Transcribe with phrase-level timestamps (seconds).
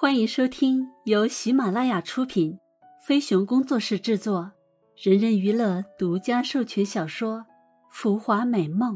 [0.00, 2.56] 欢迎收听由喜马拉雅出品、
[3.04, 4.52] 飞熊工作室制作、
[4.94, 7.38] 人人娱乐独家授权小说
[7.90, 8.94] 《浮华美梦》，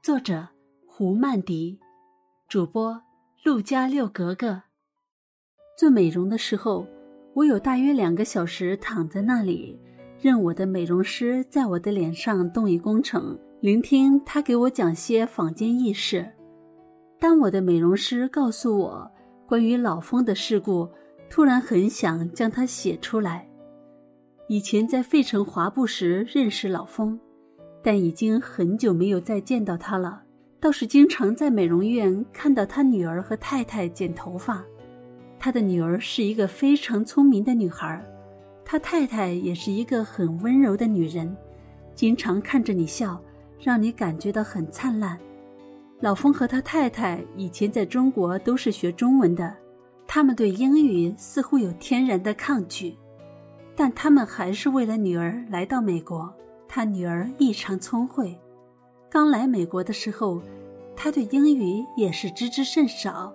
[0.00, 0.46] 作者
[0.86, 1.80] 胡曼迪，
[2.48, 3.02] 主播
[3.42, 4.62] 陆家六格格。
[5.76, 6.86] 做美容的时候，
[7.34, 9.76] 我有大约两个小时躺在那里，
[10.20, 16.32] 任我的美容师在我的脸上动一工程，聆听他给我讲些坊间轶事。
[17.18, 19.10] 当我的美容师告诉我。
[19.50, 20.88] 关于老风的事故，
[21.28, 23.44] 突然很想将它写出来。
[24.46, 27.18] 以前在费城华埠时认识老风，
[27.82, 30.22] 但已经很久没有再见到他了。
[30.60, 34.64] 倒是经常在美容院看到他女儿和太太剪头发。
[35.36, 38.00] 他的女儿是一个非常聪明的女孩，
[38.64, 41.36] 他太太也是一个很温柔的女人，
[41.96, 43.20] 经常看着你笑，
[43.58, 45.18] 让你感觉到很灿烂。
[46.00, 49.54] 老风和他太太以前在中国都是学中文的，
[50.06, 52.96] 他们对英语似乎有天然的抗拒，
[53.76, 56.32] 但他们还是为了女儿来到美国。
[56.66, 58.38] 他女儿异常聪慧，
[59.10, 60.40] 刚来美国的时候，
[60.96, 63.30] 他对英语也是知之甚少，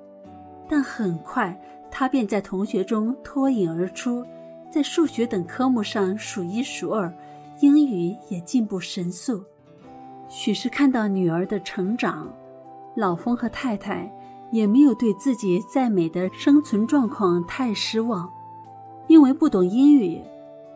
[0.67, 1.55] 但很快
[1.91, 4.25] 他便在同学中脱颖而出，
[4.71, 7.13] 在数学等科目上数一数二，
[7.59, 9.43] 英语也进步神速。
[10.29, 12.27] 许是看到女儿的成长。
[12.95, 14.09] 老风和太太
[14.51, 18.31] 也没有对自己在美的生存状况太失望，
[19.07, 20.21] 因为不懂英语，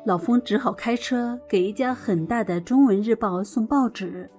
[0.06, 4.30] 老风只好开车给一家很大的中文日报送报纸，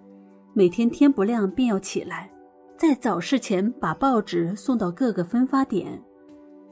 [0.53, 2.31] 每天天不亮便要起来，
[2.77, 6.03] 在早市前把报纸送到各个分发点。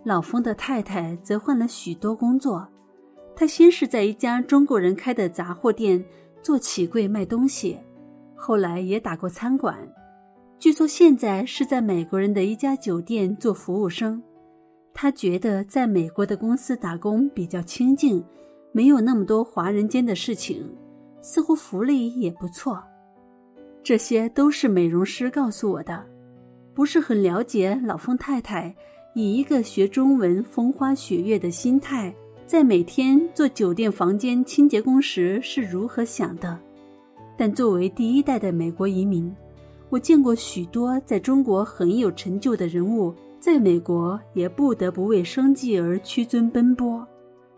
[0.05, 2.67] 老风的太太则换了许多工作，
[3.35, 6.05] 她先是在一家中国人开的杂货店
[6.43, 7.79] 做起柜卖东西，
[8.35, 9.77] 后来也打过餐馆。
[10.59, 14.21] 据说现在是在美国人的一家酒店做服务生，
[14.93, 18.25] 他觉得在美国的公司打工比较清静，
[18.73, 20.69] 没有那么多华人间的事情，
[21.21, 22.83] 似乎福利也不错。
[23.85, 26.05] 这些都是美容师告诉我的，
[26.75, 28.75] 不是很了解老风太太
[29.15, 32.13] 以一个学中文风花雪月的心态，
[32.47, 36.59] 在每天做酒店房间清洁工时是如何想的。
[37.37, 39.33] 但作为第一代的美国移民。
[39.91, 47.07] 我见过许多在中国很有成就的人物，在美国也不得不为生计而屈尊奔波。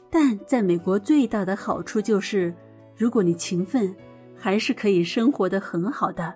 [0.08, 2.54] 但在美国最大的好处就是，
[2.96, 3.94] 如果你勤奋，
[4.36, 6.34] 还是可以生活的很好的，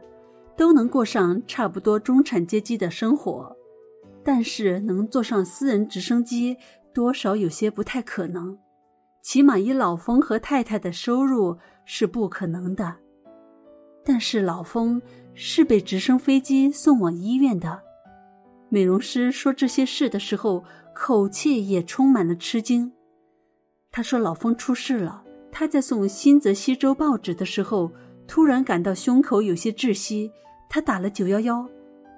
[0.57, 3.57] 都能过上差不多中产阶级的生活。
[4.25, 6.57] 但是能坐上私人直升机，
[6.93, 8.59] 多少有些不太可能，
[9.23, 12.97] 起码以老冯和太太的收入是不可能的。
[14.05, 15.01] 但是老风。
[15.37, 17.83] 是被直升飞机送往医院的。
[18.69, 20.63] 美容师说这些事的时候，
[20.95, 22.93] 口气也充满了吃惊。
[23.91, 25.25] 他说：“老风出事了。
[25.51, 27.91] 他在送《新泽西州报纸的时候，
[28.29, 30.31] 突然感到胸口有些窒息。
[30.69, 31.69] 他打了九幺幺，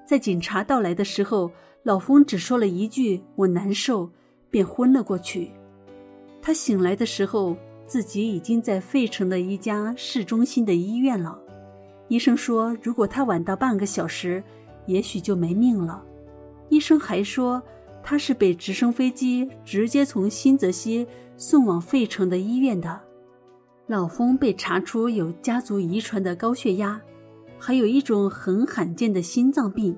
[0.07, 1.51] 在警察到来的时候，
[1.85, 4.11] 老风只说了一句‘我难受’，
[4.51, 5.51] 便昏了过去。
[6.43, 11.41] 他醒来的时候，自己已经在费城的一家市中心的医院了。”
[12.09, 14.43] 医生说，如果他晚到半个小时，
[14.87, 16.03] 也许就没命了。
[16.69, 17.63] 医生还说，
[18.03, 21.07] 他是被直升飞机直接从新泽西
[21.37, 23.01] 送往费城的医院的。
[23.89, 27.01] 老风被查出有家族遗传的高血压，
[27.59, 29.97] 还有一种很罕见的心脏病。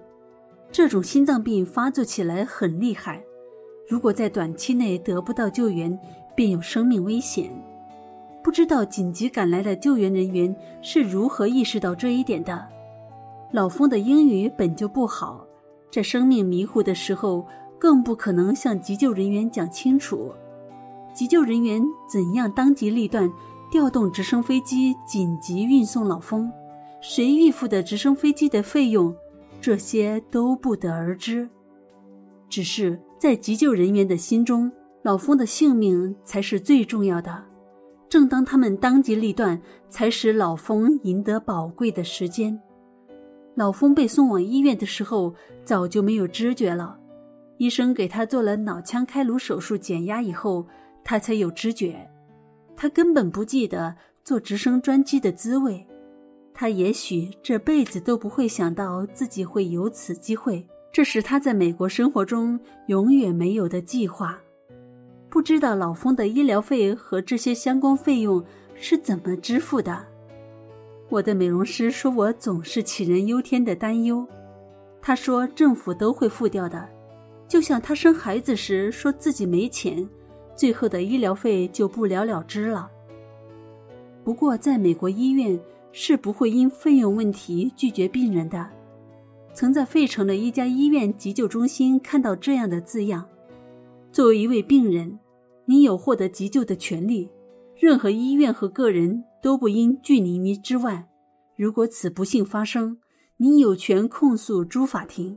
[0.71, 3.23] 这种心脏病发作起来很厉害，
[3.89, 5.99] 如果在短期内得不到救援，
[6.35, 7.51] 便有生命危险。
[8.43, 12.67] 不知道紧急赶来的救援人员是如何意识到这一点的。
[13.53, 15.47] 老风的英语本就不好，
[15.91, 17.47] 在生命迷糊的时候，
[17.79, 20.33] 更不可能向急救人员讲清楚。
[21.15, 23.31] 急救人员怎样当机立断
[23.71, 26.51] 调动直升飞机紧急运送老风？
[27.01, 29.15] 谁预付的直升飞机的费用？
[29.61, 31.49] 这些都不得而知。
[32.49, 34.71] 只是在急救人员的心中，
[35.03, 37.45] 老风的性命才是最重要的。
[38.09, 42.59] 正当他们当机立断，才使老冯赢得宝贵的时间。
[43.55, 45.35] 老冯被送往医院的时候，
[45.65, 46.99] 早就没有知觉了。
[47.59, 50.67] 医生给他做了脑腔开颅手术减压以后，
[51.03, 52.09] 他才有知觉。
[52.77, 55.85] 他根本不记得坐直升专机的滋味，
[56.55, 60.65] 他也许这辈子都不会想到自己会有此机会。
[60.93, 64.39] 这是他在美国生活中永远没有的计划。
[65.31, 68.43] 不知道老风的医疗费和这些相关费用
[68.75, 70.05] 是怎么支付的？
[71.09, 74.27] 我的美容师说我总是杞人忧天的担忧。
[75.01, 76.89] 他说政府都会付掉的，
[77.47, 80.07] 就像她生孩子时说自己没钱，
[80.55, 82.91] 最后的医疗费就不了了之了。
[84.25, 85.59] 不过，在美国医院
[85.93, 88.69] 是不会因费用问题拒绝病人的。
[89.55, 93.25] 曾在费城的一家医院急救中心看到这样的字样
[94.11, 95.19] ：“作为一位病人，
[95.67, 97.31] 你有获得急救的权利，
[97.77, 101.09] 任何医院和个人都不应拒你于之外。
[101.57, 102.99] 如果此不幸发生，
[103.37, 105.37] 你有权控诉诸法庭。”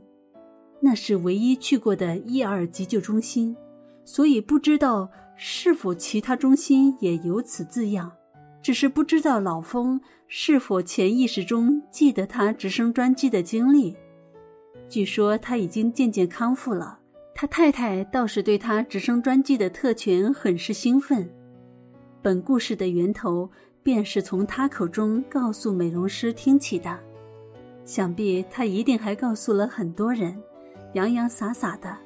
[0.84, 3.56] 那是唯一去过的一二急救中心，
[4.04, 8.10] 所以不知道是否其他中心也有此字样。
[8.60, 13.96] 只是不知道老风是否潜意识中记得他直升专机的经历。
[14.88, 16.98] 据说他已经渐渐康复了，
[17.42, 21.28] 他太太倒是对他直升专机的特权很是兴奋。
[22.22, 23.50] 本故事的源头
[23.82, 26.96] 便是从他口中告诉美容师听起的，
[27.84, 30.40] 想必他一定还告诉了很多人，
[30.92, 31.98] 洋洋洒洒的。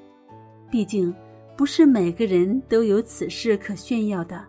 [0.70, 1.14] 毕竟，
[1.54, 4.42] 不是每个人都有此事可炫耀的。